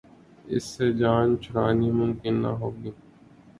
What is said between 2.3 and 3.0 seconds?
نہ ہوگی۔